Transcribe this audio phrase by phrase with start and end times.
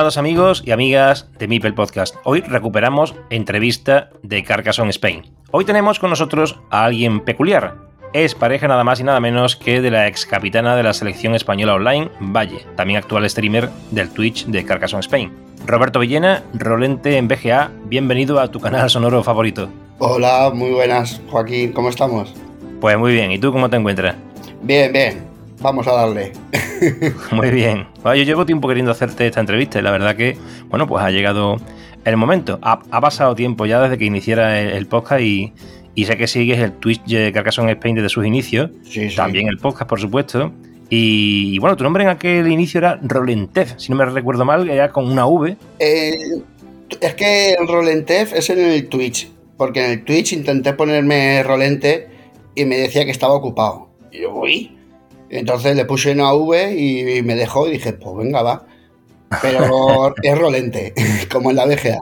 [0.00, 5.24] Estimados amigos y amigas de Mipel Podcast, hoy recuperamos entrevista de Carcassonne Spain.
[5.50, 7.74] Hoy tenemos con nosotros a alguien peculiar.
[8.14, 11.34] Es pareja nada más y nada menos que de la ex capitana de la selección
[11.34, 15.32] española online, Valle, también actual streamer del Twitch de Carcassonne Spain.
[15.66, 19.68] Roberto Villena, rolente en BGA, bienvenido a tu canal sonoro favorito.
[19.98, 22.32] Hola, muy buenas, Joaquín, ¿cómo estamos?
[22.80, 24.16] Pues muy bien, ¿y tú cómo te encuentras?
[24.62, 25.29] Bien, bien,
[25.60, 26.32] vamos a darle.
[27.32, 27.86] Muy bien.
[28.04, 30.36] yo llevo tiempo queriendo hacerte esta entrevista y la verdad que,
[30.68, 31.56] bueno, pues ha llegado
[32.04, 32.58] el momento.
[32.62, 35.52] Ha, pasado tiempo ya desde que iniciara el, podcast y,
[35.96, 38.70] sé que sigues el Twitch de Carcassonne Spain desde sus inicios.
[38.82, 40.52] Sí, También el podcast, por supuesto.
[40.88, 44.90] Y, bueno, tu nombre en aquel inicio era Rolentef, si no me recuerdo mal, era
[44.90, 45.56] con una V.
[45.78, 46.16] Eh,
[47.00, 52.08] es que el Rolentef es en el Twitch, porque en el Twitch intenté ponerme Rolente
[52.56, 53.90] y me decía que estaba ocupado.
[54.10, 54.79] Y yo, uy,
[55.30, 58.66] entonces le puse una V y me dejó y dije, pues venga, va.
[59.40, 60.92] Pero es rolente,
[61.32, 62.00] como en la BGA.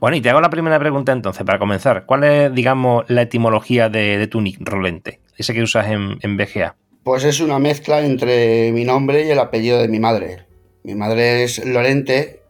[0.00, 2.04] Bueno, y te hago la primera pregunta entonces, para comenzar.
[2.04, 5.20] ¿Cuál es, digamos, la etimología de, tu nick rolente?
[5.36, 6.76] Ese que usas en, en BGA.
[7.02, 10.46] Pues es una mezcla entre mi nombre y el apellido de mi madre.
[10.82, 12.42] Mi madre es Lorente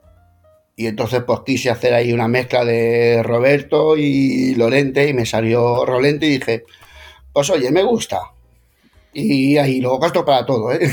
[0.76, 5.84] y entonces pues quise hacer ahí una mezcla de Roberto y Lorente y me salió
[5.84, 6.64] Rolente y dije,
[7.32, 8.33] pues oye, me gusta.
[9.14, 10.90] Y ahí luego gasto para todo, ¿eh?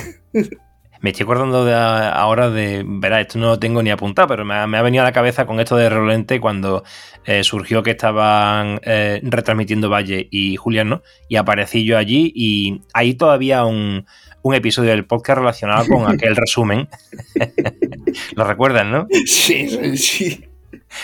[1.01, 4.53] Me estoy acordando de ahora de, verá, esto no lo tengo ni apuntado, pero me
[4.53, 6.83] ha, venido a la cabeza con esto de Rolente cuando
[7.25, 11.01] eh, surgió que estaban eh, retransmitiendo Valle y Julián, ¿no?
[11.27, 14.05] Y aparecí yo allí y hay todavía un,
[14.43, 16.87] un episodio del podcast relacionado con aquel resumen.
[18.35, 19.07] ¿Lo recuerdan, no?
[19.25, 20.50] Sí, sí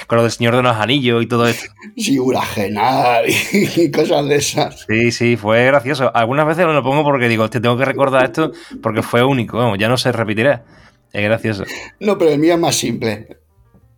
[0.07, 1.71] con lo del Señor de los Anillos y todo esto.
[1.95, 4.85] Sí, Uragenar y cosas de esas.
[4.87, 6.11] Sí, sí, fue gracioso.
[6.15, 9.89] Algunas veces lo pongo porque digo, te tengo que recordar esto porque fue único, ya
[9.89, 10.65] no se repetirá.
[11.13, 11.63] Es gracioso.
[11.99, 13.27] No, pero el mío es más simple.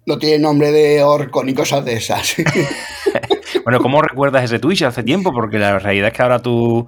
[0.06, 2.36] No tiene nombre de orco ni cosas de esas.
[3.64, 5.32] bueno, ¿cómo recuerdas ese Twitch hace tiempo?
[5.32, 6.88] Porque la realidad es que ahora tú,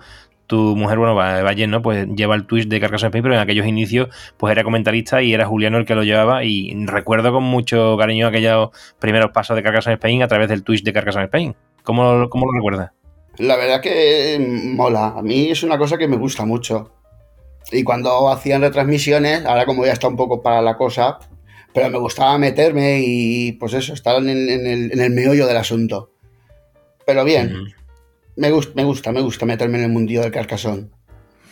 [0.52, 1.82] tu mujer, bueno, Valle, ¿no?
[1.82, 5.34] Pues lleva el Twitch de Carcassonne Spain, pero en aquellos inicios, pues era comentarista y
[5.34, 6.44] era Juliano el que lo llevaba.
[6.44, 10.84] Y recuerdo con mucho cariño aquellos primeros pasos de Carcassonne Spain a través del Twitch
[10.84, 11.56] de Carcassonne Spain.
[11.84, 12.92] ¿Cómo, cómo lo recuerdas?
[13.38, 14.38] La verdad que
[14.76, 15.14] mola.
[15.16, 16.92] A mí es una cosa que me gusta mucho.
[17.72, 21.18] Y cuando hacían retransmisiones, ahora como ya está un poco para la cosa,
[21.74, 26.12] pero me gustaba meterme y pues eso, estar en el, en el, meollo del asunto.
[27.06, 27.74] Pero bien,
[28.36, 30.92] me, gusta, me gusta, me gusta meterme en el mundillo del carcasón.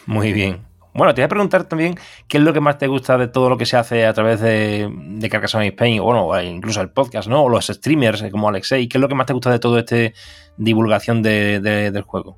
[0.06, 0.70] Muy bien.
[0.94, 1.96] Bueno, te voy a preguntar también
[2.28, 4.42] qué es lo que más te gusta de todo lo que se hace a través
[4.42, 7.44] de, de Carcassonne Spain, o bueno, incluso el podcast, ¿no?
[7.44, 8.88] O los streamers eh, como Alexei.
[8.88, 10.14] ¿Qué es lo que más te gusta de todo este
[10.58, 12.38] divulgación del juego?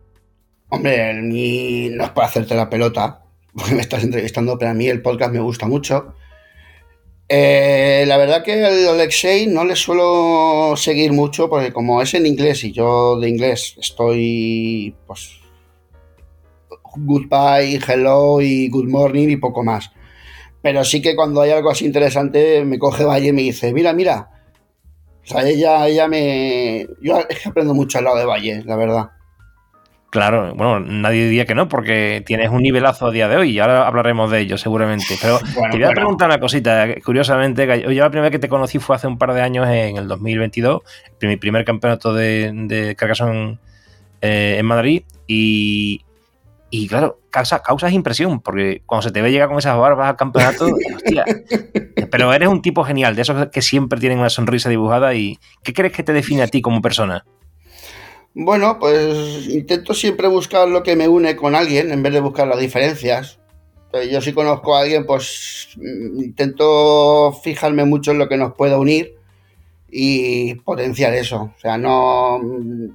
[0.70, 4.74] Hombre, a mí no es para hacerte la pelota, porque me estás entrevistando, pero a
[4.74, 6.14] mí el podcast me gusta mucho.
[7.34, 12.26] Eh, la verdad que al Alexei no le suelo seguir mucho porque como es en
[12.26, 15.40] inglés y yo de inglés estoy pues
[16.94, 19.92] goodbye, hello y good morning y poco más.
[20.62, 23.94] Pero sí que cuando hay algo así interesante me coge Valle y me dice, mira,
[23.94, 24.30] mira.
[25.24, 26.86] O sea, ella, ella me...
[27.02, 29.12] Yo es que aprendo mucho al lado de Valle, la verdad.
[30.12, 33.60] Claro, bueno, nadie diría que no, porque tienes un nivelazo a día de hoy y
[33.60, 35.16] ahora hablaremos de ello seguramente.
[35.22, 35.40] Pero
[35.72, 38.98] te voy a preguntar una cosita, curiosamente, yo la primera vez que te conocí fue
[38.98, 40.82] hace un par de años en el 2022,
[41.22, 43.58] mi primer campeonato de, de Carcassonne
[44.20, 46.04] eh, en Madrid y,
[46.70, 50.18] y claro, causa, causas impresión, porque cuando se te ve llegar con esas barbas al
[50.18, 50.66] campeonato,
[50.96, 51.24] hostia,
[52.12, 55.72] pero eres un tipo genial, de esos que siempre tienen una sonrisa dibujada y ¿qué
[55.72, 57.24] crees que te define a ti como persona?
[58.34, 62.48] Bueno, pues intento siempre buscar lo que me une con alguien en vez de buscar
[62.48, 63.40] las diferencias.
[64.10, 68.78] Yo si conozco a alguien, pues mm, intento fijarme mucho en lo que nos pueda
[68.78, 69.16] unir
[69.92, 71.54] y potenciar eso.
[71.56, 72.40] O sea, no.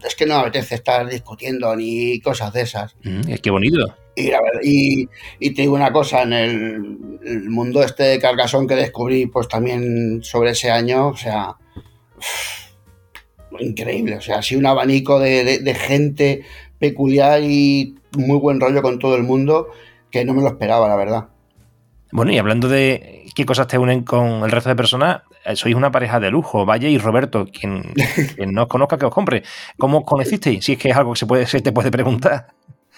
[0.07, 2.97] Es que no me apetece estar discutiendo ni cosas de esas.
[3.05, 3.95] Mm, es que bonito.
[4.17, 4.31] Y,
[4.63, 9.47] y, y, te digo una cosa, en el, mundo este de Cargasón que descubrí, pues
[9.47, 11.57] también sobre ese año, o sea,
[13.61, 16.43] increíble, o sea, así un abanico de, de, gente
[16.79, 19.69] peculiar y muy buen rollo con todo el mundo,
[20.11, 21.29] que no me lo esperaba, la verdad.
[22.13, 25.75] Bueno, y hablando de qué cosas te unen con el resto de personas, eh, sois
[25.75, 27.83] una pareja de lujo, Valle y Roberto, quien,
[28.37, 29.43] quien no os conozca que os compre.
[29.79, 30.65] ¿Cómo os conocisteis?
[30.65, 32.49] Si es que es algo que se, puede, se te puede preguntar.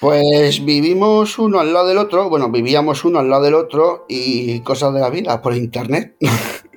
[0.00, 4.60] Pues vivimos uno al lado del otro, bueno, vivíamos uno al lado del otro y
[4.60, 6.14] cosas de la vida por internet.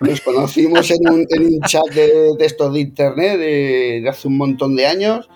[0.00, 1.26] Nos conocimos en un,
[1.66, 5.28] chat de, estos de internet de, hace un montón de años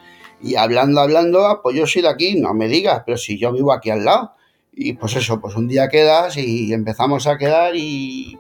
[0.43, 3.53] y hablando, hablando, ah, pues yo soy de aquí, no me digas, pero si yo
[3.53, 4.33] vivo aquí al lado.
[4.73, 8.39] Y pues eso, pues un día quedas y empezamos a quedar y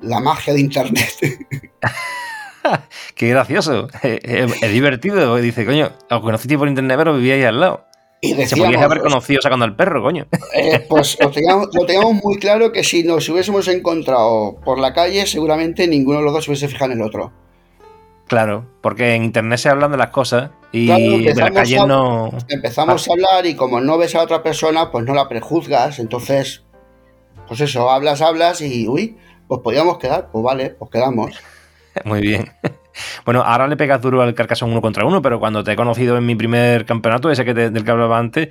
[0.00, 1.10] la magia de internet.
[3.14, 3.88] Qué gracioso.
[4.02, 5.36] Es, divertido.
[5.36, 7.84] Dice, coño, os conociste por internet, pero vivíais al lado.
[8.20, 10.26] Y Se podíais haber conocido sacando al perro, coño.
[10.54, 15.86] Eh, pues lo teníamos, muy claro que si nos hubiésemos encontrado por la calle, seguramente
[15.86, 17.32] ninguno de los dos se hubiese fijado en el otro.
[18.26, 22.30] Claro, porque en internet se hablan de las cosas y en la calle no.
[22.48, 26.00] Empezamos a hablar y como no ves a otra persona, pues no la prejuzgas.
[26.00, 26.64] Entonces,
[27.46, 29.16] pues eso, hablas, hablas y, uy,
[29.46, 30.30] pues podíamos quedar.
[30.32, 31.40] Pues vale, pues quedamos.
[32.04, 32.50] Muy bien.
[33.24, 36.16] Bueno, ahora le pegas duro al Carcassonne uno contra uno, pero cuando te he conocido
[36.16, 38.48] en mi primer campeonato, ese que del que hablaba antes,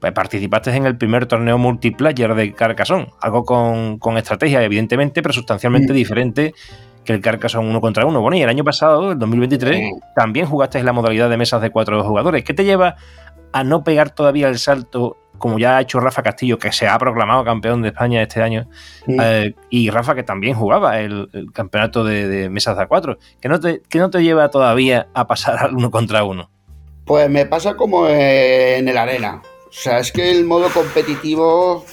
[0.00, 3.08] pues participaste en el primer torneo multiplayer de Carcassonne.
[3.20, 5.96] Algo con, estrategia, evidentemente, pero sustancialmente mm.
[5.96, 6.54] diferente
[7.04, 8.20] que el Carcassonne uno contra uno.
[8.20, 11.70] Bueno, y el año pasado, el 2023, también jugaste en la modalidad de mesas de
[11.70, 12.44] cuatro jugadores.
[12.44, 12.96] ¿Qué te lleva
[13.52, 16.98] a no pegar todavía el salto como ya ha hecho Rafa Castillo, que se ha
[16.98, 18.68] proclamado campeón de España este año,
[19.06, 23.82] eh, y Rafa que también jugaba el, campeonato de, mesas de A4, que no, te,
[23.88, 26.50] que no te lleva todavía a pasar al uno contra uno.
[27.04, 29.42] Pues me pasa como en el arena.
[29.68, 31.84] O sea, es que el modo competitivo,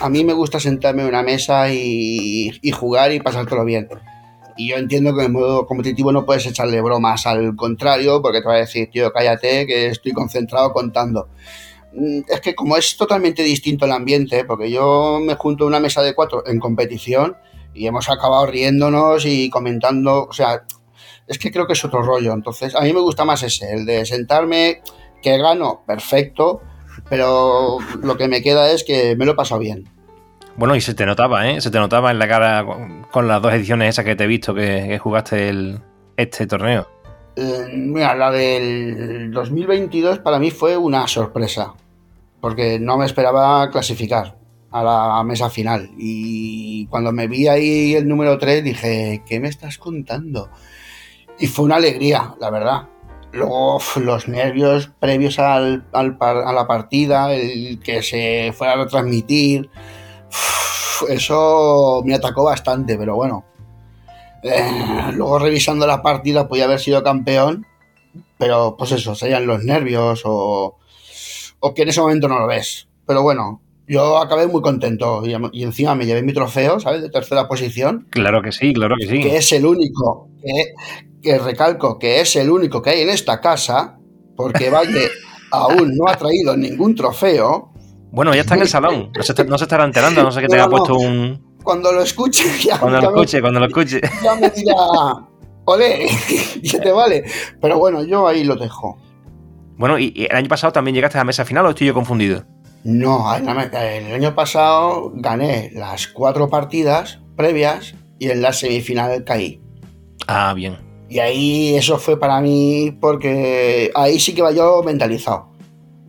[0.00, 3.88] a mí me gusta sentarme en una mesa y, y jugar y pasártelo bien.
[4.56, 8.40] Y yo entiendo que en el modo competitivo no puedes echarle bromas al contrario, porque
[8.40, 11.28] te va a decir, tío, cállate, que estoy concentrado contando.
[11.96, 15.80] Mm, es que como es totalmente distinto el ambiente, porque yo me junto a una
[15.80, 17.36] mesa de cuatro en competición
[17.72, 20.64] y hemos acabado riéndonos y comentando, o sea,
[21.26, 22.34] es que creo que es otro rollo.
[22.34, 24.82] Entonces, a mí me gusta más ese, el de sentarme,
[25.22, 26.60] que gano, perfecto,
[27.08, 29.88] pero lo que me queda es que me lo he pasado bien.
[30.56, 31.60] Bueno, y se te notaba, ¿eh?
[31.60, 32.64] Se te notaba en la cara
[33.10, 35.80] con las dos ediciones esas que te he visto que, jugaste el,
[36.16, 36.88] este torneo.
[37.36, 41.74] Eh, mira, la del 2022 para mí fue una sorpresa
[42.46, 44.38] porque no me esperaba clasificar
[44.70, 45.90] a la mesa final.
[45.98, 50.48] Y cuando me vi ahí el número 3 dije, ¿qué me estás contando?
[51.40, 52.88] Y fue una alegría, la verdad.
[53.32, 59.68] Luego los nervios previos a la partida, el que se fuera a retransmitir,
[61.08, 63.44] eso me atacó bastante, pero bueno.
[64.44, 67.66] Eh, luego revisando la partida podía haber sido campeón,
[68.38, 70.76] pero pues eso, serían los nervios o
[71.60, 72.88] o que en ese momento no lo ves.
[73.06, 77.02] Pero bueno, yo acabé muy contento y, encima me llevé mi trofeo, ¿sabes?
[77.02, 78.06] De tercera posición.
[78.10, 79.20] Claro que sí, claro que sí.
[79.20, 80.28] Que es el único,
[81.22, 83.98] que, recalco, que es el único que hay en esta casa,
[84.36, 85.08] porque Valle
[85.52, 87.72] aún no ha traído ningún trofeo.
[88.10, 89.22] Bueno, ya está en el salón, no
[89.58, 91.56] se, estará enterando, no sé qué te haya puesto un...
[91.62, 94.00] Cuando lo escuche, ya, cuando lo escuche, cuando lo escuche.
[94.22, 94.74] Ya me dirá,
[95.64, 96.08] ole,
[96.62, 97.24] ya te vale.
[97.60, 98.98] Pero bueno, yo ahí lo dejo.
[99.76, 102.44] Bueno, y, el año pasado también llegaste a la mesa final o estoy yo confundido?
[102.84, 109.60] No, el año pasado gané las cuatro partidas previas y en la semifinal caí.
[110.28, 110.78] Ah, bien.
[111.08, 115.52] Y ahí eso fue para mí porque ahí sí que va yo mentalizado.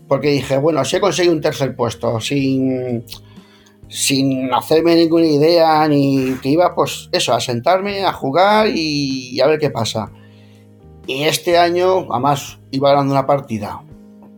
[0.07, 3.03] Porque dije, bueno, si he conseguido un tercer puesto sin,
[3.89, 9.47] sin hacerme ninguna idea ni que iba, pues eso, a sentarme, a jugar y a
[9.47, 10.11] ver qué pasa.
[11.07, 13.81] Y este año, además, iba ganando una partida.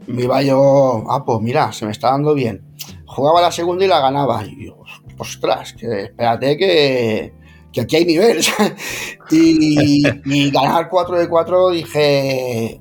[0.06, 2.64] Me iba yo, ah, pues mira, se me está dando bien.
[3.08, 4.46] Jugaba la segunda y la ganaba.
[4.46, 4.78] Y yo,
[5.18, 7.34] ostras, que espérate que,
[7.74, 8.40] que aquí hay nivel.
[9.32, 12.80] y, y, ganar 4 de 4 dije,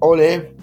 [0.00, 0.56] ole.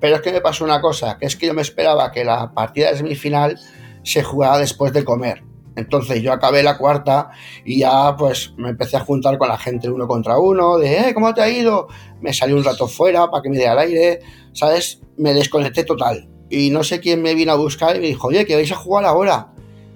[0.00, 2.52] Pero es que me pasó una cosa, que es que yo me esperaba que la
[2.52, 3.58] partida de semifinal
[4.02, 5.47] se jugara después de comer.
[5.78, 7.30] Entonces yo acabé la cuarta
[7.64, 11.14] y ya pues me empecé a juntar con la gente uno contra uno, de, eh,
[11.14, 11.86] ¿cómo te ha ido?
[12.20, 14.20] Me salí un rato fuera para que me dé al aire,
[14.52, 15.00] ¿sabes?
[15.16, 16.28] Me desconecté total.
[16.50, 18.76] Y no sé quién me vino a buscar y me dijo, oye, que vais a
[18.76, 19.52] jugar ahora.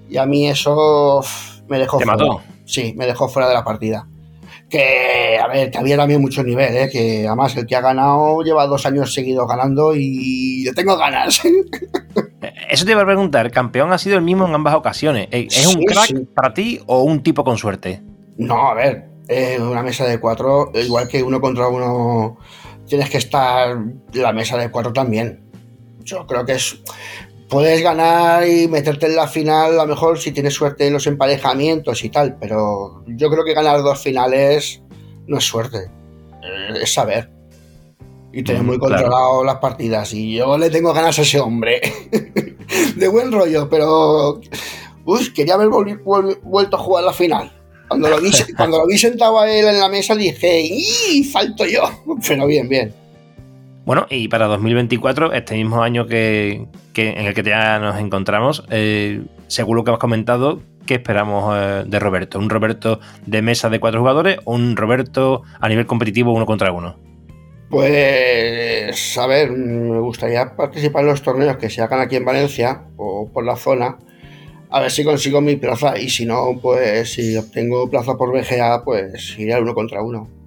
[0.08, 1.20] Y a mí eso
[1.68, 2.24] me dejó ¿Te fuera.
[2.24, 2.40] mató?
[2.64, 4.06] Sí, me dejó fuera de la partida.
[4.72, 6.88] Que, a ver, que había también mucho nivel, ¿eh?
[6.90, 11.42] que además el que ha ganado lleva dos años seguidos ganando y yo tengo ganas.
[12.70, 15.28] Eso te iba a preguntar, ¿campeón ha sido el mismo en ambas ocasiones?
[15.30, 18.00] ¿Es un crack para ti o un tipo con suerte?
[18.38, 19.08] No, a ver,
[19.60, 22.38] una mesa de cuatro, igual que uno contra uno,
[22.86, 23.76] tienes que estar
[24.14, 25.42] la mesa de cuatro también.
[26.02, 26.82] Yo creo que es
[27.52, 31.06] puedes ganar y meterte en la final, a lo mejor si tienes suerte en los
[31.06, 34.80] emparejamientos y tal, pero yo creo que ganar dos finales
[35.26, 35.90] no es suerte,
[36.42, 37.30] eh, es saber.
[38.32, 40.14] Y tener mm, muy controlado las partidas.
[40.14, 41.82] Y yo le tengo ganas a ese hombre.
[42.96, 44.40] de buen rollo, pero.
[45.04, 47.52] Uy, quería haber vuelto a jugar la final.
[47.88, 51.22] Cuando lo, vi, cuando lo vi sentado a él en la mesa dije, ¡y!
[51.24, 51.82] Falto yo.
[52.26, 53.01] Pero bien, bien.
[53.84, 59.22] Bueno, y para 2024, este mismo año que, en el que ya nos encontramos, eh,
[59.48, 62.38] según lo que has comentado, ¿qué esperamos eh, de Roberto?
[62.38, 66.70] ¿Un Roberto de mesa de cuatro jugadores o un Roberto a nivel competitivo uno contra
[66.70, 66.96] uno?
[67.70, 72.84] Pues, a ver, me gustaría participar en los torneos que se hagan aquí en Valencia
[72.96, 73.98] o por la zona,
[74.70, 78.84] a ver si consigo mi plaza y si no, pues si obtengo plaza por BGA,
[78.84, 80.41] pues iré al uno contra uno.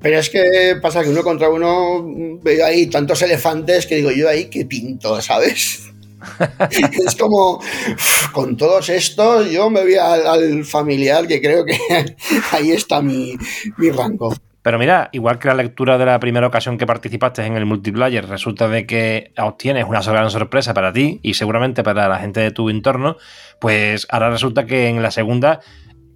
[0.00, 2.02] Pero es que pasa que uno contra uno
[2.42, 5.90] veo ahí tantos elefantes que digo yo ahí que pinto, ¿sabes?
[7.06, 7.60] es como
[8.32, 11.76] con todos estos yo me voy al, familiar que creo que
[12.52, 13.36] ahí está mi,
[13.76, 14.34] mi rango.
[14.62, 18.28] Pero mira, igual que la lectura de la primera ocasión que participaste en el multiplayer,
[18.28, 22.52] resulta de que obtienes una gran sorpresa para ti y seguramente para la gente de
[22.52, 23.16] tu entorno,
[23.60, 25.60] pues ahora resulta que en la segunda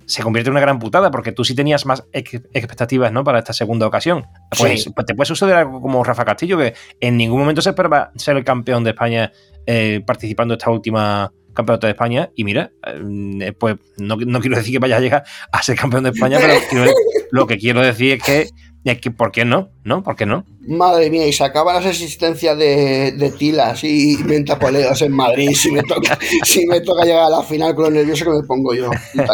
[0.07, 3.25] se convierte en una gran putada porque tú sí tenías más expectativas ¿no?
[3.25, 4.27] para esta segunda ocasión.
[4.57, 8.13] Pues, pues, te puede suceder algo como Rafa Castillo, que en ningún momento se esperaba
[8.17, 9.33] ser el campeón de España
[9.67, 12.31] eh, participando en esta última campeonato de España.
[12.37, 16.11] Y mira, eh, pues no, quiero decir que vaya a llegar a ser campeón de
[16.11, 16.55] España, pero
[17.33, 18.49] lo que quiero decir es que
[18.95, 19.71] que, ¿Por qué no?
[19.85, 20.03] ¿No?
[20.03, 20.45] ¿Por qué no?
[20.61, 25.51] Madre mía, y se acaban las existencias de, de tilas y mentapoleos en Madrid.
[25.55, 28.47] Si me, toca, si me toca llegar a la final con lo nervioso que me
[28.47, 28.91] pongo yo.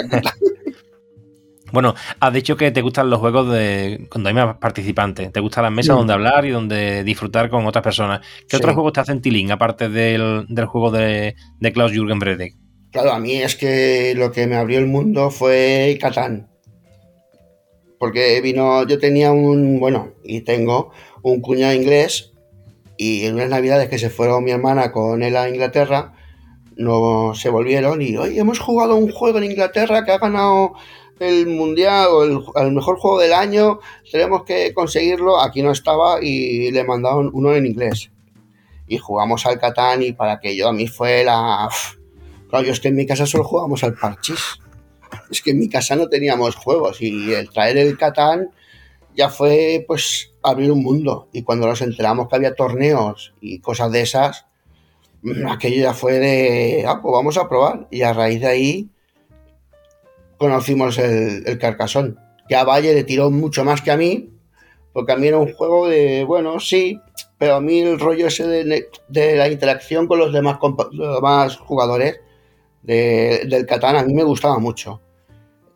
[1.72, 5.32] Bueno, has dicho que te gustan los juegos de cuando hay más participantes.
[5.32, 8.20] Te gustan las mesas donde hablar y donde disfrutar con otras personas.
[8.46, 12.54] ¿Qué otros juegos te hacen tilín, aparte del, juego de, de Klaus Jürgen Bredek?
[12.90, 16.51] Claro, a mí es que lo que me abrió el mundo fue Catán.
[18.02, 20.90] Porque vino, yo tenía un, bueno, y tengo
[21.22, 22.32] un cuñado inglés
[22.96, 26.12] y en unas navidades que se fueron mi hermana con él a Inglaterra,
[26.74, 30.72] no se volvieron y, hoy hemos jugado un juego en Inglaterra que ha ganado
[31.20, 33.78] el mundial o el, mejor juego del año,
[34.10, 35.40] tenemos que conseguirlo.
[35.40, 38.10] Aquí no estaba y le mandaron uno en inglés.
[38.88, 41.68] Y jugamos al Catán y para que yo a mí fue la...
[42.50, 44.58] Claro, yo es que en mi casa solo jugamos al parchís.
[45.30, 48.50] Es que en mi casa no teníamos juegos y el traer el Catán
[49.16, 51.28] ya fue pues abrir un mundo.
[51.32, 54.46] Y cuando nos enteramos que había torneos y cosas de esas,
[55.48, 57.86] aquello ya fue de, ah, pues vamos a probar.
[57.90, 58.90] Y a raíz de ahí
[60.38, 64.30] conocimos el, el Carcasón, que a Valle le tiró mucho más que a mí,
[64.92, 67.00] porque a mí era un juego de, bueno, sí,
[67.42, 70.58] pero a mí el rollo ese de, la interacción con los demás
[71.56, 72.20] jugadores
[72.82, 75.00] del Catán a mí me gustaba mucho.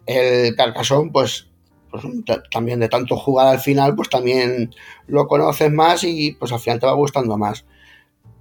[0.06, 1.48] El Carcasón, pues,
[1.90, 2.04] pues
[2.50, 4.74] también de tanto jugar al final, pues también
[5.06, 7.64] lo conoces más y pues al final te va gustando más.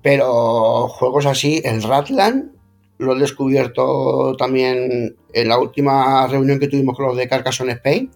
[0.01, 2.51] Pero juegos así, el Ratland,
[2.97, 8.11] lo he descubierto también en la última reunión que tuvimos con los de Carcassonne Spain.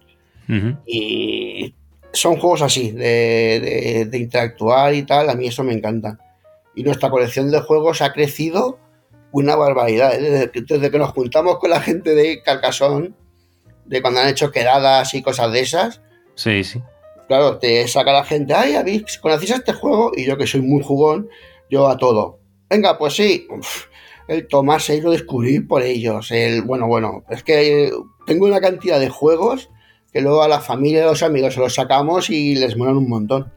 [0.84, 1.74] Y
[2.12, 5.30] son juegos así, de, interactuar y tal.
[5.30, 6.18] A mí eso me encanta.
[6.74, 8.78] Y nuestra colección de juegos ha crecido
[9.32, 10.14] una barbaridad.
[10.14, 10.50] ¿eh?
[10.52, 13.12] Desde, que nos juntamos con la gente de Carcassonne,
[13.84, 16.00] de cuando han hecho quedadas y cosas de esas.
[16.34, 16.80] Sí, sí.
[17.28, 20.12] Claro, te saca la gente, ay, ¿conocéis este juego?
[20.16, 21.28] Y yo que soy muy jugón,
[21.70, 22.40] yo a todo.
[22.68, 23.46] Venga, pues sí
[24.30, 26.30] el tomarse y lo descubrí por ellos.
[26.30, 27.90] El, bueno, bueno, es que
[28.26, 29.70] tengo una cantidad de juegos
[30.12, 32.96] que luego a la familia y a los amigos se los sacamos y les molan
[32.96, 33.52] un montón.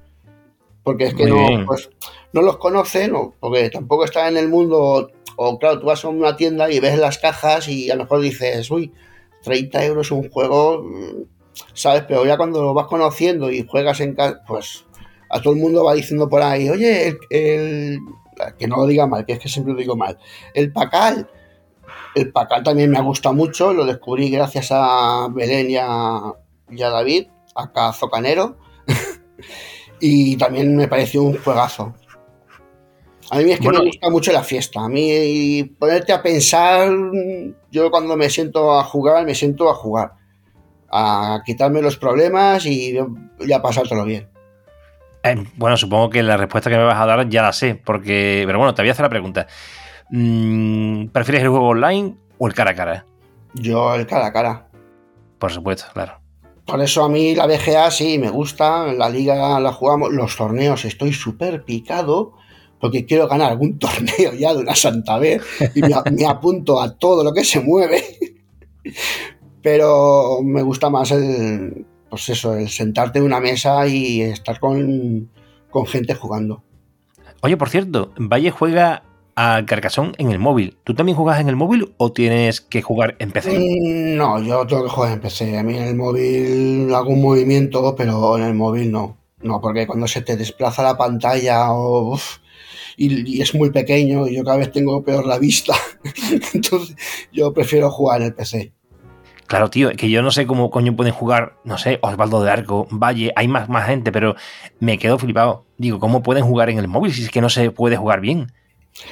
[0.82, 1.92] Porque es que no, pues,
[2.34, 5.12] no los conocen, o porque tampoco están en el mundo.
[5.36, 8.22] O claro, tú vas a una tienda y ves las cajas y a lo mejor
[8.22, 8.94] dices, uy,
[9.44, 10.86] 30 euros un juego,
[11.74, 12.04] ¿sabes?
[12.08, 14.86] Pero ya cuando lo vas conociendo y juegas en casa, pues
[15.30, 18.00] a todo el mundo va diciendo por ahí, oye, el
[18.58, 20.18] que no lo diga mal, que es que siempre lo digo mal.
[20.54, 21.30] El Pacal,
[22.16, 26.34] el Pacal también me ha gustado mucho, lo descubrí gracias a Belén y a,
[26.70, 28.58] David, acá Zocanero,
[30.00, 31.94] y también me pareció un juegazo.
[33.34, 34.82] A mí es que me gusta mucho la fiesta.
[34.82, 36.88] A mí ponerte a pensar,
[37.72, 40.12] yo cuando me siento a jugar, me siento a jugar.
[40.92, 42.96] a quitarme los problemas y
[43.40, 44.30] ya pasártelo bien.
[45.24, 48.44] Eh, bueno, supongo que la respuesta que me vas a dar ya la sé, porque.
[48.46, 49.48] Pero bueno, te voy a hacer la pregunta.
[50.12, 53.06] Mm, ¿Prefieres el juego online o el cara a cara?
[53.56, 54.68] Yo el cara a cara.
[55.40, 56.20] Por supuesto, claro.
[56.68, 60.86] Por eso a mí la BGA sí me gusta, la liga la jugamos, los torneos
[60.86, 62.34] estoy súper picado
[62.84, 65.42] porque quiero ganar algún torneo ya de una santa vez
[65.74, 68.04] y me, apunto a todo lo que se mueve.
[69.62, 75.30] Pero me gusta más el, pues eso, el sentarte en una mesa y estar con,
[75.70, 76.62] con gente jugando.
[77.42, 79.04] Oye, por cierto, Valle juega
[79.38, 80.76] a Carcassonne en el móvil.
[80.84, 83.60] ¿Tú también juegas en el móvil o tienes que jugar en PC?
[83.60, 85.58] Mm, no, yo tengo que jugar en PC.
[85.58, 89.16] A mí en el móvil hago un movimiento, pero en el móvil no.
[89.42, 91.72] No, porque cuando se te desplaza la pantalla
[92.98, 95.74] y, es muy pequeño, y yo cada vez tengo peor la vista.
[96.54, 96.96] Entonces
[97.32, 98.74] yo prefiero jugar en el PC.
[99.48, 102.88] Claro, tío, que yo no sé cómo coño pueden jugar, no sé, Osvaldo de Arco,
[102.90, 104.36] Valle, hay más, más gente, pero
[104.80, 105.66] me quedo flipado.
[105.78, 108.52] Digo, ¿cómo pueden jugar en el móvil si es que no se puede jugar bien?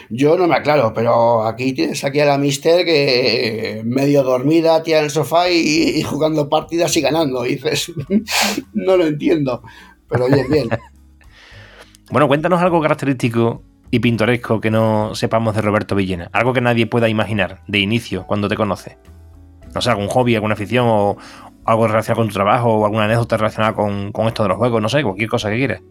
[0.09, 5.00] Yo no me aclaro, pero aquí tienes aquí a la Mister que medio dormida, tía
[5.00, 7.45] en el sofá y, jugando partidas y ganando.
[7.45, 7.91] Y dices,
[8.73, 9.63] no lo entiendo,
[10.07, 10.69] pero bien, bien.
[12.11, 16.29] bueno, cuéntanos algo característico y pintoresco que no sepamos de Roberto Villena.
[16.31, 18.98] Algo que nadie pueda imaginar de inicio cuando te conoce.
[19.75, 21.17] No sé, algún hobby, alguna afición o
[21.65, 24.81] algo relacionado con tu trabajo o alguna anécdota relacionada con, con esto de los juegos,
[24.81, 25.81] no sé, cualquier cosa que quieras.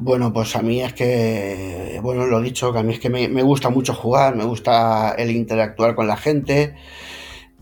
[0.00, 3.10] Bueno, pues a mí es que, bueno, lo he dicho, que a mí es que
[3.10, 6.74] me, gusta mucho jugar, me gusta el interactuar con la gente.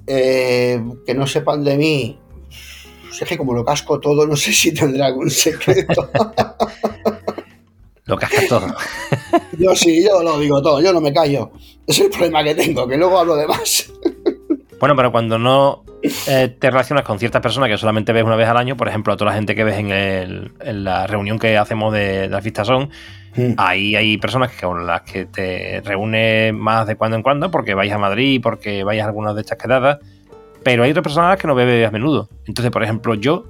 [0.06, 2.21] Eh, que no sepan de mí,
[3.11, 6.11] sé que como lo casco todo, no sé si tendrá algún secreto.
[8.06, 8.66] lo cascas todo.
[9.58, 11.50] yo sí, yo lo digo todo, yo no me callo.
[11.86, 13.92] Es el problema que tengo, que luego hablo de más.
[14.78, 15.84] Bueno, pero cuando no
[16.26, 19.14] eh, te relacionas con ciertas personas que solamente ves una vez al año, por ejemplo,
[19.14, 22.90] a toda la gente que ves en, la reunión que hacemos de, la fiesta son,
[23.37, 23.54] hmm.
[23.57, 27.90] ahí hay personas con las que te reúnes más de cuando en cuando porque vais
[27.90, 29.98] a Madrid, porque vais a algunas de estas quedadas,
[30.62, 32.28] pero hay otras personas que no ves a menudo.
[32.44, 33.46] Entonces, por ejemplo, yo,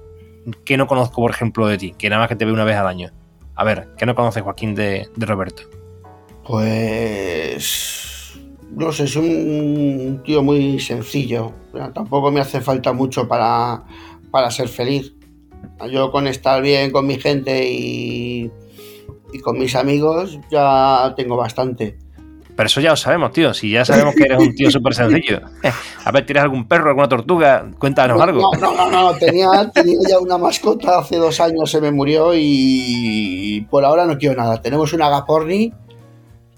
[0.65, 2.77] que no conozco, por ejemplo, de ti, que nada más que te veo una vez
[2.77, 3.11] al año.
[3.57, 5.63] A ver, ¿qué no conoces, Joaquín, de Roberto?
[6.45, 8.17] Pues
[8.77, 11.53] no sé, es un tío muy sencillo.
[11.95, 13.85] Tampoco me hace falta mucho para,
[14.51, 15.15] ser feliz.
[15.91, 18.51] Yo con estar bien con mi gente y,
[19.43, 21.99] con mis amigos ya tengo bastante.
[22.57, 23.53] Pero eso ya lo sabemos, tío.
[23.53, 25.43] Si ya sabemos que eres un tío súper sencillo.
[26.05, 27.67] A ver, ¿tienes algún perro, alguna tortuga?
[27.79, 28.51] Cuéntanos algo.
[28.59, 33.67] No, no, no, Tenía, tenía, ya una mascota hace dos años, se me murió y
[33.71, 34.63] por ahora no quiero nada.
[34.63, 35.75] Tenemos un agaporni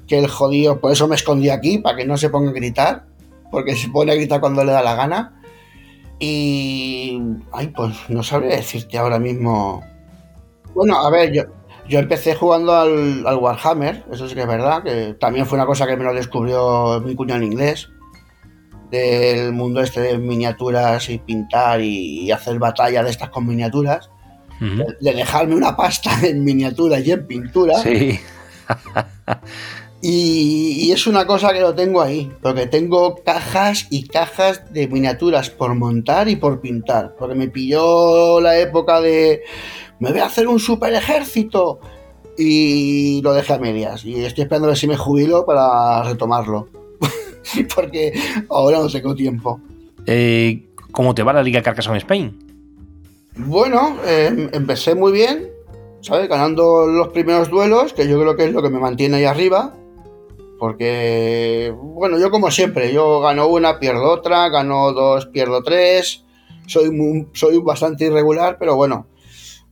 [0.07, 3.07] que el jodido, por eso me escondí aquí, para que no se ponga a gritar,
[3.51, 5.41] porque se pone a gritar cuando le da la gana.
[6.21, 7.21] Y.
[7.53, 9.83] Ay, pues no sabría decirte ahora mismo.
[10.75, 11.43] Bueno, a ver, yo,
[11.88, 15.87] yo empecé jugando al, Warhammer, eso sí que es verdad, que también fue una cosa
[15.87, 17.88] que me lo descubrió mi cuñado en inglés,
[18.90, 24.11] del mundo este de miniaturas y pintar y, hacer batalla de estas con miniaturas,
[24.61, 27.79] de, dejarme una pasta en miniaturas y en pintura.
[27.79, 28.18] Sí.
[30.01, 35.51] Y, es una cosa que lo tengo ahí, porque tengo cajas y cajas de miniaturas
[35.51, 39.42] por montar y por pintar, porque me pilló la época de
[40.01, 41.81] me voy a hacer un super ejército
[42.37, 46.69] y lo dejé a medias y estoy esperando a ver si me jubilo para retomarlo,
[47.75, 48.13] porque
[48.49, 49.61] ahora no tengo tiempo.
[50.07, 52.39] Eh, ¿Cómo te va la Liga Carcassonne Spain?
[53.37, 55.51] Bueno, em, empecé muy bien,
[56.01, 56.29] ¿sabes?
[56.29, 59.75] Ganando los primeros duelos, que yo creo que es lo que me mantiene ahí arriba.
[60.59, 66.25] Porque, bueno, yo como siempre, yo gano una, pierdo otra, gano dos, pierdo tres.
[66.67, 66.91] Soy,
[67.33, 69.07] soy bastante irregular, pero bueno,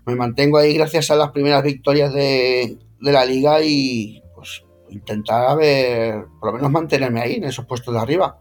[0.06, 5.54] me mantengo ahí gracias a las primeras victorias de, la liga y pues intentar a
[5.54, 8.40] ver, por lo menos mantenerme ahí en esos puestos de arriba,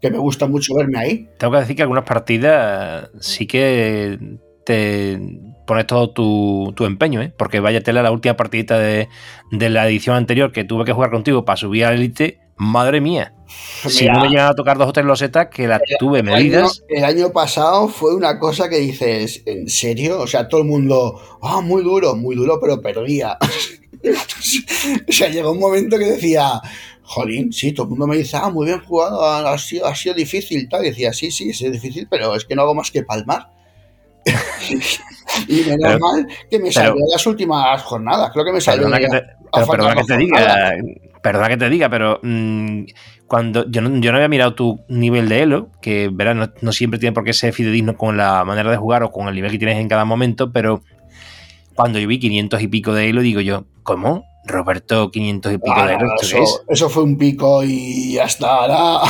[0.00, 1.28] que me gusta mucho verme ahí.
[1.38, 5.18] Tengo que decir que algunas partidas sí que te
[5.66, 7.32] pones todo tu, empeño, ¿eh?
[7.36, 9.08] porque vaya tela la última partidita de,
[9.50, 13.32] la edición anterior que tuve que jugar contigo para subir a Elite, madre mía.
[13.88, 16.82] si no me llegan a tocar dos o tres losetas, que la tuve medidas.
[16.88, 20.20] el año pasado fue una cosa que dices, ¿en serio?
[20.20, 23.38] O sea, todo el mundo, ah, muy duro, muy duro, pero perdía.
[25.08, 26.60] o sea, llegó un momento que decía,
[27.02, 30.14] jolín, sí, todo el mundo me dice, ah, muy bien jugado, ha sido, ha sido
[30.14, 30.84] difícil, tal.
[30.84, 33.50] Y decía, sí, sí, es difícil, pero es que no hago más que palmar.
[35.48, 38.30] y menos pero, mal que me salió en las últimas jornadas.
[38.32, 38.90] Creo que me salió.
[38.90, 40.72] Perdona que te, pero perdona que te diga,
[41.22, 42.84] perdona que te diga, pero mm,
[43.26, 46.98] cuando yo no, yo no había mirado tu nivel de elo, que verás, no, siempre
[46.98, 49.58] tiene por qué ser fidedigno con la manera de jugar o con el nivel que
[49.58, 50.82] tienes en cada momento, pero
[51.74, 54.24] cuando yo vi 500 y pico de elo, digo yo, ¿cómo?
[54.46, 59.00] Roberto, 500 y pico de elo, eso, eso, fue un pico y ya está.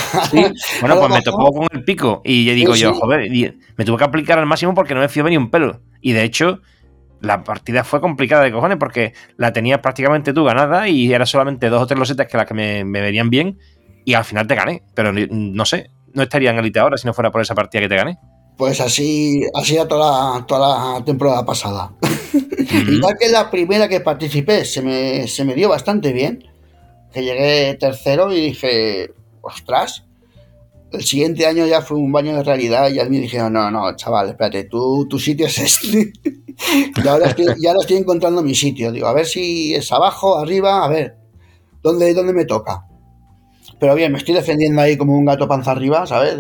[0.81, 3.31] Bueno, pues me tocó con el pico y ya digo yo, joder,
[3.77, 5.83] me tuve que aplicar al máximo porque no me fío ni un pelo.
[6.01, 6.63] Y de hecho,
[7.21, 11.69] la partida fue complicada de cojones porque la tenías prácticamente tú ganada y era solamente
[11.69, 13.59] dos o tres losetas que las que me, venían bien
[14.05, 14.83] y al final te gané.
[14.95, 17.89] Pero no sé, no estaría en Elite ahora si no fuera por esa partida que
[17.89, 18.19] te gané.
[18.57, 21.93] Pues así, así a toda la, toda la temporada pasada.
[22.89, 26.45] Igual que la primera que participé se me, se me dio bastante bien,
[27.13, 29.11] que llegué tercero y dije,
[29.43, 30.06] ostras,
[30.93, 33.95] el siguiente año ya fue un baño de realidad y ya me dijeron, no, no,
[33.97, 36.13] chaval, espérate, tú, tu sitio es este.
[37.05, 38.93] ya, ahora estoy, ya estoy encontrando mi sitio.
[38.93, 41.17] Digo, a ver si es abajo, arriba, a ver,
[41.83, 42.87] ¿dónde, dónde me toca?
[43.79, 46.37] Pero bien, me estoy defendiendo ahí como un gato panza arriba, ¿sabes?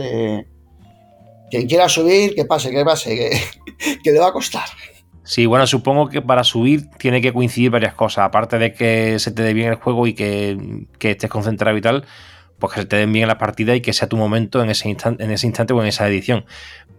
[1.50, 4.64] Quien quiera subir, que pase, que pase, que, que le va a costar.
[5.26, 8.24] Sí, bueno, supongo que para subir tiene que coincidir varias cosas.
[8.26, 11.80] Aparte de que se te dé bien el juego y que, que estés concentrado y
[11.80, 12.04] tal,
[12.58, 14.88] pues que se te den bien la partida y que sea tu momento en ese,
[14.88, 16.44] instante, en ese instante o en esa edición.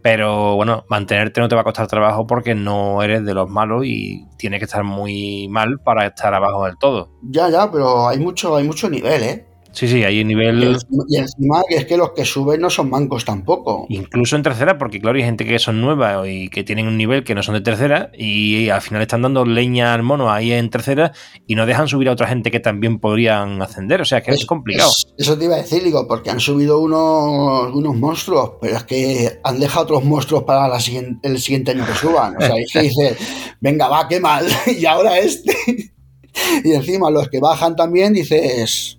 [0.02, 3.84] Pero bueno, mantenerte no te va a costar trabajo porque no eres de los malos
[3.86, 7.12] y tienes que estar muy mal para estar abajo del todo.
[7.24, 9.46] Ya, ya, pero hay mucho, hay mucho nivel, ¿eh?
[9.78, 10.76] Sí, sí, hay un nivel.
[11.08, 13.86] Y encima que es que los que suben no son mancos tampoco.
[13.90, 17.24] Incluso en tercera, porque claro, hay gente que son nuevas y que tienen un nivel
[17.24, 20.72] que no son de tercera y al final están dando leña al mono ahí en
[20.72, 21.12] tercera
[21.46, 24.02] y no dejan subir a otra gente que también podrían ascender.
[24.02, 24.90] O sea, que es, complicado.
[25.16, 29.40] eso te iba a decir, digo, porque han subido unos, unos monstruos, pero es que
[29.44, 30.80] han dejado otros monstruos para la
[31.22, 32.36] el siguiente año que suban.
[32.36, 33.16] O sea, ahí se dice,
[33.62, 34.44] venga, va, qué mal.
[34.66, 35.56] y ahora este.
[36.64, 38.97] y encima los que bajan también dices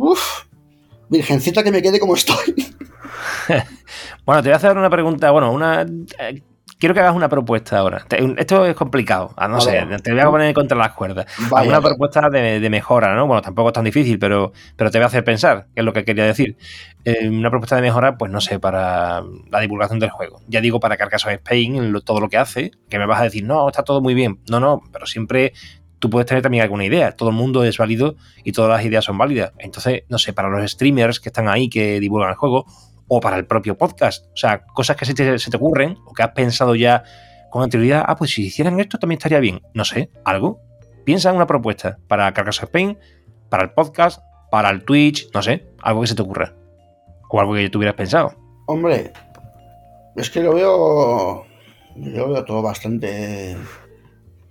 [0.00, 0.46] Uf,
[1.10, 2.74] virgencita que me quede como estoy.
[4.24, 5.82] bueno, te voy a hacer una pregunta, bueno, una...
[5.82, 6.42] Eh,
[6.78, 8.06] quiero que hagas una propuesta ahora.
[8.38, 11.26] Esto es complicado, a no sé, te voy a poner contra las cuerdas.
[11.50, 13.26] Una propuesta de, mejora, ¿no?
[13.26, 15.92] Bueno, tampoco es tan difícil, pero, pero te voy a hacer pensar, que es lo
[15.92, 16.56] que quería decir.
[17.04, 20.40] Eh, una propuesta de mejora, pues no sé, para la divulgación del juego.
[20.48, 23.68] Ya digo, para Carcassonne Spain, todo lo que hace, que me vas a decir, no,
[23.68, 24.40] está todo muy bien.
[24.48, 25.52] No, no, pero siempre
[26.00, 27.12] tú puedes tener también alguna idea.
[27.12, 29.52] Todo el mundo es válido y todas las ideas son válidas.
[29.58, 32.66] Entonces, no sé, para los streamers que están ahí, que divulgan el juego,
[33.12, 34.26] o para el propio podcast.
[34.32, 37.02] O sea, cosas que se te, se te ocurren o que has pensado ya
[37.50, 38.04] con anterioridad.
[38.06, 39.60] Ah, pues si hicieran esto también estaría bien.
[39.74, 40.60] No sé, algo.
[41.04, 42.98] Piensa en una propuesta para Carcass Spain,
[43.48, 46.54] para el podcast, para el Twitch, no sé, algo que se te ocurra.
[47.28, 48.32] O algo que tú hubieras pensado.
[48.66, 49.12] Hombre,
[50.16, 51.46] es que lo veo.
[51.96, 53.56] Yo veo todo bastante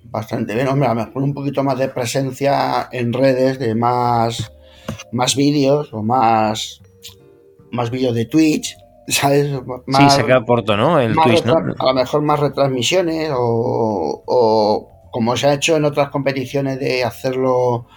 [0.09, 0.67] bastante bien.
[0.67, 4.51] Hombre, a lo mejor un poquito más de presencia en redes, de más,
[5.11, 6.81] más vídeos o más,
[7.71, 9.47] más vídeos de Twitch, ¿sabes?
[9.87, 10.99] sí, se queda corto, ¿no?
[10.99, 11.55] El Twitch, ¿no?
[11.77, 17.03] A lo mejor más retransmisiones o, o como se ha hecho en otras competiciones de
[17.03, 17.87] hacerlo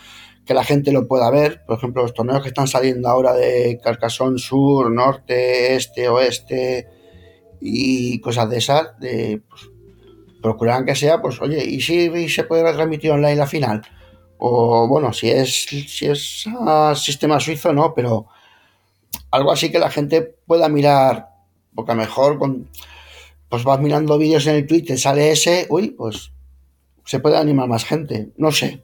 [0.46, 1.62] que la gente lo pueda ver.
[1.66, 6.88] Por ejemplo, los torneos que están saliendo ahora de Carcassonne Sur, Norte, Este, Oeste
[7.60, 9.71] y cosas de esas, de, pues,
[10.42, 13.82] procurarán que sea, pues, oye, ¿y si se puede retransmitir online la final?
[14.38, 16.44] O bueno, si es, si es
[16.96, 18.26] sistema suizo, no, pero
[19.30, 21.28] algo así que la gente pueda mirar,
[21.74, 22.68] porque a lo mejor con,
[23.48, 26.32] pues vas mirando vídeos en el Twitter, sale ese, uy, pues
[27.04, 28.82] se puede animar más gente, no sé.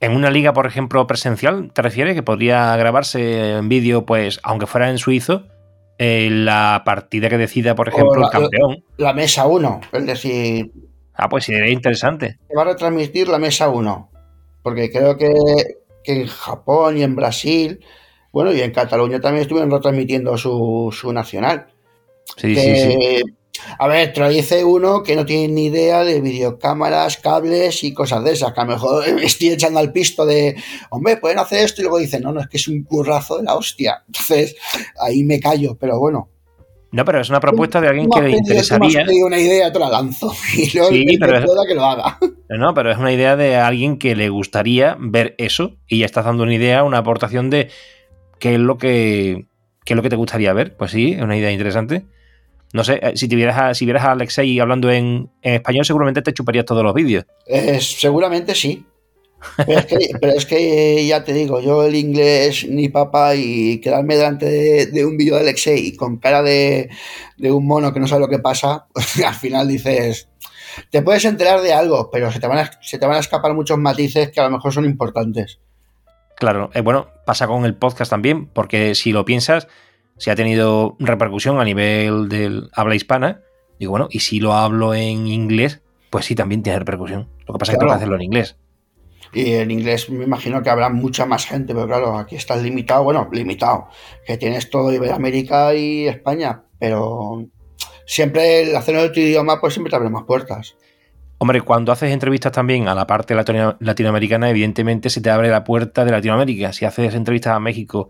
[0.00, 4.66] En una liga, por ejemplo, presencial, ¿te refieres que podría grabarse en vídeo, pues, aunque
[4.66, 5.44] fuera en suizo,
[5.98, 8.84] la partida que decida, por ejemplo, el campeón?
[8.96, 10.72] La, la mesa 1, es decir,
[11.14, 12.38] Ah, pues sería interesante.
[12.48, 14.10] Se va a retransmitir la mesa 1,
[14.62, 15.32] porque creo que,
[16.04, 17.84] en Japón y en Brasil,
[18.32, 21.68] bueno, y en Cataluña también estuvieron retransmitiendo su, nacional.
[22.36, 23.22] Sí, sí, sí.
[23.78, 27.94] A ver, te lo dice uno que no tiene ni idea de videocámaras, cables y
[27.94, 30.56] cosas de esas, que a lo mejor estoy echando al pisto de,
[30.90, 33.44] hombre, pueden hacer esto y luego dicen, no, no, es que es un currazo de
[33.44, 34.02] la hostia.
[34.06, 34.56] Entonces,
[35.00, 36.28] ahí me callo, pero bueno,
[36.94, 39.04] no, pero es una propuesta de alguien que le interesaría.
[39.26, 40.32] una idea, te la lanzo.
[40.56, 42.18] Y luego sí, pero es, que lo haga.
[42.48, 46.24] No, pero es una idea de alguien que le gustaría ver eso y ya estás
[46.24, 47.68] dando una idea, una aportación de
[48.38, 49.46] qué es lo que,
[49.84, 50.76] qué es lo que te gustaría ver.
[50.76, 52.06] Pues sí, es una idea interesante.
[52.72, 56.22] No sé, eh, si, te vieras a, si vieras a Alexei hablando en, español, seguramente
[56.22, 57.24] te chuparías todos los vídeos.
[57.48, 58.86] Eh, seguramente sí.
[59.56, 65.04] Pero es, que, ya te digo, yo el inglés ni papá y quedarme delante de,
[65.04, 66.90] un vídeo de Alexei con cara de,
[67.40, 70.28] un mono que no sabe lo que pasa, pues al final dices,
[70.90, 73.54] te puedes enterar de algo, pero se te, van a, se te van a escapar
[73.54, 75.60] muchos matices que a lo mejor son importantes.
[76.36, 79.68] Claro, eh, bueno, pasa con el podcast también, porque si lo piensas,
[80.18, 83.42] si ha tenido repercusión a nivel del habla hispana,
[83.78, 85.80] digo, bueno, y si lo hablo en inglés,
[86.10, 87.28] pues sí, también tiene repercusión.
[87.46, 88.56] Lo que pasa es que tengo que hacerlo en inglés.
[89.34, 93.02] Y en inglés me imagino que habrá mucha más gente, pero claro, aquí estás limitado,
[93.02, 93.88] bueno, limitado,
[94.24, 97.44] que tienes todo Iberoamérica y España, pero
[98.06, 100.76] siempre el hacer otro idioma pues siempre te abre más puertas.
[101.38, 106.04] Hombre, cuando haces entrevistas también a la parte latinoamericana, evidentemente se te abre la puerta
[106.04, 106.72] de Latinoamérica.
[106.72, 108.08] Si haces entrevistas a México,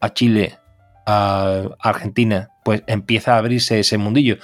[0.00, 0.58] a Chile,
[1.06, 4.38] a Argentina, pues empieza a abrirse ese mundillo.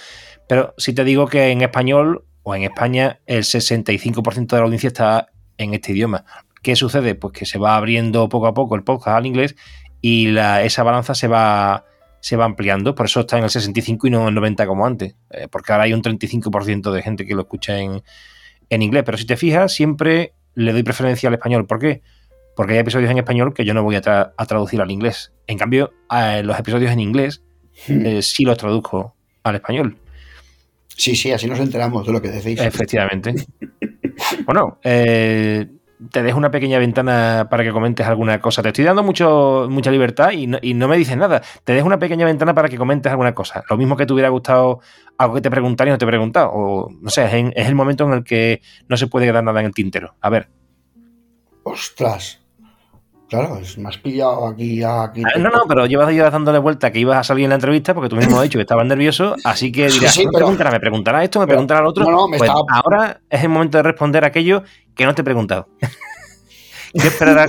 [0.48, 4.88] Pero si te digo que en español o en España el 65% de la audiencia
[4.88, 5.28] está
[5.60, 6.24] en este idioma.
[6.62, 7.14] ¿Qué sucede?
[7.14, 9.56] Pues que se va abriendo poco a poco el podcast al inglés
[10.00, 11.84] y esa balanza se va,
[12.20, 12.94] se va ampliando.
[12.94, 15.14] Por eso está en el 65 y no en el 90 como antes.
[15.30, 18.02] Eh, porque ahora hay un 35% de gente que lo escucha en,
[18.70, 19.02] inglés.
[19.04, 21.66] Pero si te fijas, siempre le doy preferencia al español.
[21.66, 22.02] ¿Por qué?
[22.56, 25.32] Porque hay episodios en español que yo no voy a, traducir al inglés.
[25.46, 25.92] En cambio,
[26.42, 27.42] los episodios en inglés
[27.88, 28.06] hmm.
[28.06, 29.96] eh, sí los traduzco al español.
[30.88, 32.60] Sí, sí, así nos enteramos de lo que decís.
[32.60, 33.34] Efectivamente.
[34.44, 35.66] bueno, eh,
[36.10, 38.62] te dejo una pequeña ventana para que comentes alguna cosa.
[38.62, 41.42] Te estoy dando mucho, mucha libertad y no, me dices nada.
[41.64, 43.62] Te dejo una pequeña ventana para que comentes alguna cosa.
[43.68, 44.80] Lo mismo que te hubiera gustado
[45.18, 46.50] algo que te preguntara y no te he preguntado.
[46.52, 49.60] O no sé, es, es el momento en el que no se puede quedar nada
[49.60, 50.14] en el tintero.
[50.20, 50.48] A ver.
[51.62, 52.39] Ostras.
[53.30, 54.82] Claro, es más pillado aquí.
[54.82, 57.54] aquí ah, no, no, pero llevas, llevas dándole vuelta que ibas a salir en la
[57.54, 60.80] entrevista porque tú mismo has dicho que estabas nervioso, así que dirás, sí, preguntará, me
[60.80, 62.02] preguntará esto, me preguntará lo otro.
[62.02, 64.64] No, no, me pues Ahora es el momento de responder aquello
[64.96, 65.68] que no te he preguntado.
[66.92, 67.46] ¿Qué, esperaba,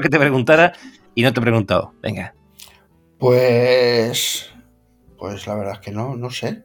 [0.00, 0.72] que te preguntara
[1.14, 1.92] y no te he preguntado?
[2.02, 2.34] Venga.
[3.16, 4.52] Pues.
[5.16, 6.64] Pues la verdad es que no, no sé.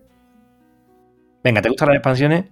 [1.43, 2.45] Venga, ¿te gustan las expansiones?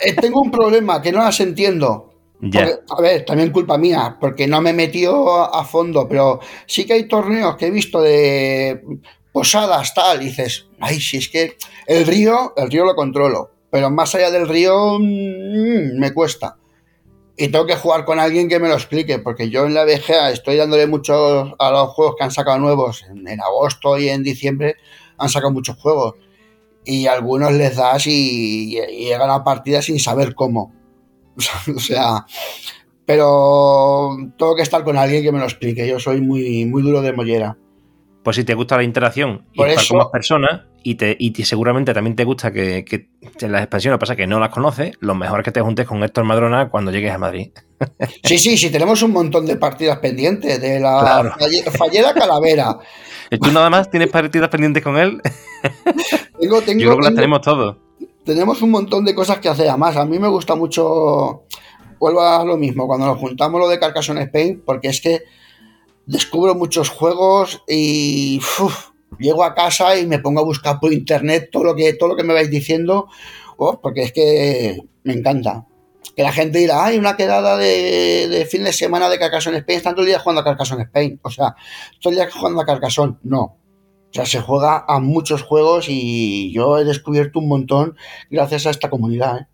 [0.00, 2.07] Eh, tengo un problema que no las entiendo
[2.40, 7.08] a ver, también culpa mía, porque no me metió a, fondo, pero sí que hay
[7.08, 8.80] torneos que he visto de
[9.32, 13.90] posadas, tal, y dices, ay, si es que el río, el río lo controlo, pero
[13.90, 16.56] más allá del río mm, me cuesta.
[17.36, 20.30] Y tengo que jugar con alguien que me lo explique, porque yo en la VGA
[20.30, 23.04] estoy dándole mucho a los juegos que han sacado nuevos.
[23.08, 24.74] En, agosto y en diciembre
[25.18, 26.14] han sacado muchos juegos.
[26.84, 30.77] Y algunos les das y, y llegan a partida sin saber cómo.
[31.76, 32.26] o sea,
[33.06, 35.86] pero tengo que estar con alguien que me lo explique.
[35.88, 37.56] Yo soy muy, muy duro de mollera.
[38.22, 41.94] Pues si te gusta la interacción y estar con más personas y, te, y seguramente
[41.94, 43.08] también te gusta que, que
[43.48, 46.24] las expansiones pasa que no las conoces, lo mejor es que te juntes con Héctor
[46.24, 47.50] Madrona cuando llegues a Madrid.
[48.24, 51.34] Sí, sí, sí, tenemos un montón de partidas pendientes de la
[51.78, 52.76] Fallera Calavera.
[53.40, 55.22] ¿Tú nada más tienes partidas pendientes con él?
[56.40, 57.87] Yo creo que las tenemos todos
[58.28, 59.70] tenemos un montón de cosas que hacer.
[59.70, 61.44] Además, a mí me gusta mucho,
[61.98, 65.22] vuelvo a lo mismo, cuando nos juntamos lo de Carcassonne Spain, porque es que
[66.04, 68.38] descubro muchos juegos y
[69.18, 72.16] llego a casa y me pongo a buscar por internet todo lo que, todo lo
[72.16, 73.08] que me vais diciendo,
[73.56, 75.64] porque es que me encanta.
[76.14, 79.94] Que la gente dirá, hay una quedada de, fin de semana de Carcassonne Spain, están
[79.94, 81.18] todo el día jugando a Carcassonne Spain.
[81.22, 81.56] O sea,
[81.98, 83.16] todo el día jugando a Carcassonne.
[83.22, 83.56] No,
[84.10, 87.96] o sea, se juega a muchos juegos y yo he descubierto un montón
[88.30, 89.38] gracias a esta comunidad.
[89.38, 89.46] ¿eh?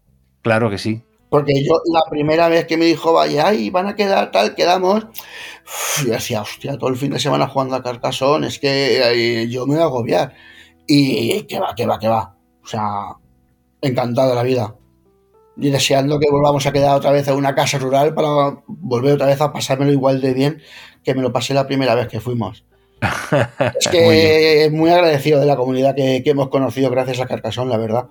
[0.43, 1.03] Claro que sí.
[1.29, 5.07] Porque yo la primera vez que me dijo, vaya, ay, van a quedar tal, quedamos,
[6.05, 9.67] yo decía, hostia, todo el fin de semana jugando a Carcassonne, es que eh, yo
[9.67, 10.35] me voy a agobiar.
[10.87, 12.37] Y que va, que va, que va.
[12.63, 13.17] O sea,
[13.81, 14.77] encantado de la vida.
[15.57, 19.27] Y deseando que volvamos a quedar otra vez en una casa rural para volver otra
[19.27, 20.63] vez a pasármelo igual de bien
[21.03, 22.65] que me lo pasé la primera vez que fuimos.
[23.79, 27.79] es que muy, muy agradecido de la comunidad que, hemos conocido gracias a Carcassonne, la
[27.79, 28.07] verdad.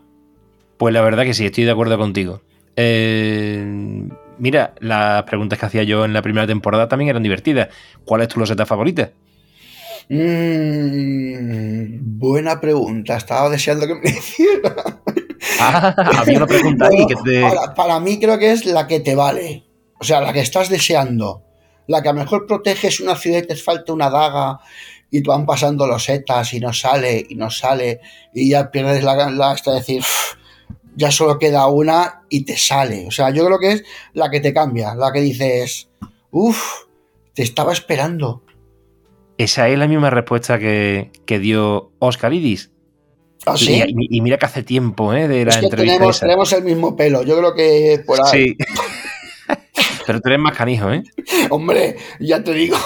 [0.78, 2.42] Pues la verdad que sí, estoy de acuerdo contigo.
[2.76, 3.64] Eh,
[4.38, 7.70] mira, las preguntas que hacía yo en la primera temporada también eran divertidas.
[8.06, 9.12] ¿Cuál es tu loseta favorita?
[10.10, 14.76] Mm, buena pregunta, estaba deseando que me hiciera.
[15.60, 17.44] Ah, había una pregunta ahí que te...
[17.76, 19.64] para, mí creo que es la que te vale.
[20.00, 21.44] O sea, la que estás deseando
[21.88, 24.60] la que a lo mejor proteges una ciudad y te falta una daga
[25.12, 28.02] y te van pasando los setas y no sale y no sale
[28.34, 30.04] y ya pierdes la, la hasta decir
[30.96, 33.08] ya solo queda una y te sale.
[33.08, 35.90] O sea, yo creo que es la que te cambia, la que dices,
[36.32, 36.86] uff,
[37.34, 38.44] te estaba esperando.
[39.38, 42.72] Esa es la misma respuesta que, dio Oscar Idis.
[43.46, 43.84] ¿Ah, sí?
[43.88, 45.28] y, mira que hace tiempo, ¿eh?
[45.28, 47.24] De la es tenemos, tenemos, el mismo pelo.
[47.24, 48.50] Yo creo que por ahí.
[48.50, 48.58] Sí.
[50.06, 51.04] Pero tú eres más canijo, ¿eh?
[51.50, 52.78] Hombre, ya te digo.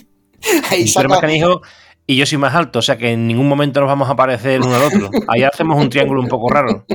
[0.70, 1.62] Ahí tú eres más canijo
[2.06, 4.60] y yo soy más alto, o sea que en ningún momento nos vamos a parecer
[4.60, 5.10] uno al otro.
[5.28, 6.86] Ahí hacemos un triángulo un poco raro.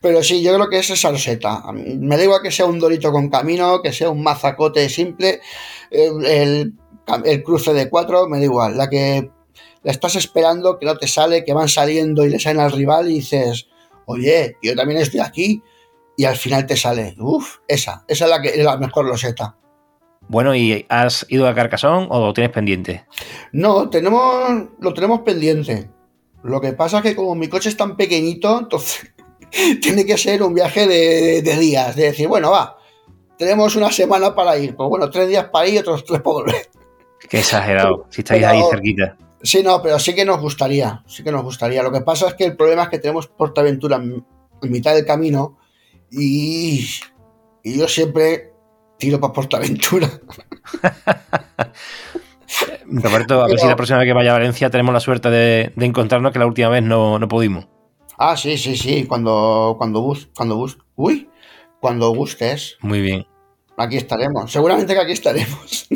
[0.00, 1.62] Pero sí, yo creo que es esa roseta.
[1.72, 5.40] Me da igual que sea un dorito con camino, que sea un mazacote simple,
[5.90, 6.74] el,
[7.44, 8.76] cruce de cuatro, me da igual.
[8.76, 9.28] La que
[9.82, 13.10] la estás esperando, que no te sale, que van saliendo y le salen al rival
[13.10, 13.66] y dices,
[14.06, 15.62] oye, yo también estoy aquí.
[16.16, 17.14] Y al final te sale.
[17.18, 19.56] Uf, esa, esa es la, que, es la mejor roseta.
[20.28, 23.04] Bueno, ¿y has ido a Carcasón o lo tienes pendiente?
[23.52, 25.90] No, tenemos, lo tenemos pendiente.
[26.42, 29.12] Lo que pasa es que como mi coche es tan pequeñito, entonces
[29.82, 31.96] tiene que ser un viaje de, días.
[31.96, 32.76] De decir, bueno, va,
[33.38, 34.74] tenemos una semana para ir.
[34.76, 36.68] Pues bueno, tres días para ir y otros tres para volver.
[37.28, 39.16] Qué exagerado, si estáis ahí cerquita.
[39.42, 41.82] Sí, no, pero sí que nos gustaría, sí que nos gustaría.
[41.82, 44.24] Lo que pasa es que el problema es que tenemos Portaventura en,
[44.62, 45.58] mitad del camino
[46.10, 46.86] y,
[47.62, 48.52] y yo siempre
[48.98, 50.08] tiro para Portaventura.
[52.86, 55.72] Roberto, a ver si la próxima vez que vaya a Valencia tenemos la suerte de,
[55.76, 57.66] encontrarnos que la última vez no, pudimos.
[58.18, 59.06] Ah, sí, sí, sí.
[59.06, 61.28] Cuando, cuando bus, cuando bus, uy,
[61.80, 62.76] cuando gustes.
[62.80, 63.26] Muy bien.
[63.76, 64.52] Aquí estaremos.
[64.52, 65.88] Seguramente que aquí estaremos.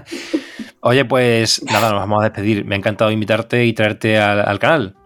[0.80, 2.64] Oye, pues nada, nos vamos a despedir.
[2.64, 4.96] Me ha encantado invitarte y traerte al, canal.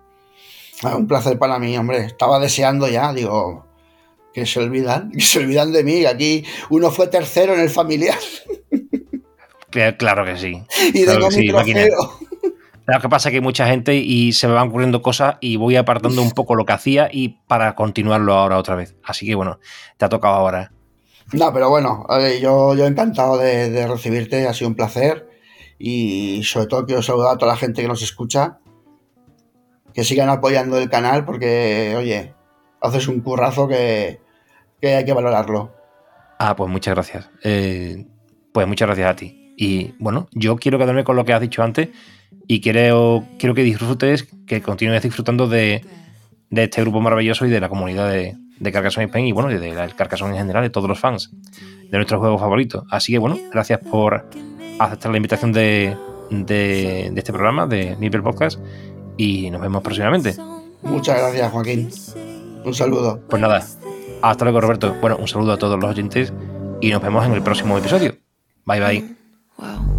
[0.83, 2.05] Ah, un placer para mí, hombre.
[2.05, 3.68] Estaba deseando ya, digo,
[4.39, 6.07] que se olvidan, que se olvidan de mí.
[6.07, 8.19] Aquí uno fue tercero en el familiar.
[9.99, 10.63] Claro que sí.
[10.95, 11.91] Y claro que
[12.87, 15.57] Lo que pasa es que hay mucha gente y se me van ocurriendo cosas y
[15.57, 18.97] voy apartando un poco lo que hacía y para continuarlo ahora otra vez.
[19.05, 19.61] Así que bueno,
[19.99, 20.73] te ha tocado ahora.
[21.33, 22.07] No, pero bueno,
[22.41, 25.29] yo, yo encantado de, recibirte, ha sido un placer
[25.79, 28.59] y sobre todo quiero saludar a toda la gente que nos escucha,
[29.93, 32.35] que sigan apoyando el canal porque, oye,
[32.81, 34.21] haces un currazo que,
[34.83, 35.75] hay que valorarlo.
[36.39, 37.31] Ah, pues muchas gracias.
[37.43, 38.07] Eh,
[38.53, 39.55] pues muchas gracias a ti.
[39.57, 41.89] Y bueno, yo quiero quedarme con lo que has dicho antes
[42.47, 45.85] y quiero, quiero que disfrutes, que continúes disfrutando de,
[46.51, 49.75] este grupo maravilloso y de la comunidad de, de Carcassonne Spain y bueno, y de
[49.97, 51.31] Carcassonne en general, de todos los fans
[51.91, 52.85] de nuestro juego favorito.
[52.91, 54.29] Así que bueno, gracias por
[54.79, 55.97] aceptar la invitación de,
[56.31, 58.61] de, este programa, de Nipper Podcast,
[59.17, 60.37] y nos vemos próximamente.
[60.83, 61.91] Muchas gracias, Joaquín.
[62.65, 63.21] Un saludo.
[63.29, 63.65] Pues nada,
[64.23, 64.95] hasta luego, Roberto.
[65.01, 66.33] Bueno, un saludo a todos los oyentes
[66.81, 68.17] y nos vemos en el próximo episodio.
[68.65, 69.98] Bye bye.